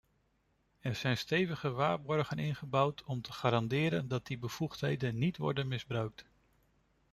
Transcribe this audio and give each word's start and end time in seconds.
Er 0.79 0.95
zijn 0.95 1.17
stevige 1.17 1.69
waarborgen 1.71 2.37
ingebouwd 2.39 3.03
om 3.03 3.21
te 3.21 3.31
garanderen 3.33 4.07
dat 4.07 4.25
die 4.25 4.37
bevoegdheden 4.37 5.17
niet 5.17 5.37
worden 5.37 5.67
misbruikt. 5.67 6.25